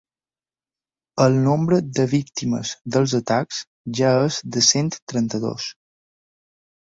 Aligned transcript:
El 1.25 1.35
nombre 1.47 1.77
de 1.97 2.05
víctimes 2.13 2.71
dels 2.95 3.13
atacs 3.19 3.59
ja 3.99 4.13
és 4.31 4.39
de 4.55 4.63
cent 4.69 4.89
trenta-dos. 5.13 5.69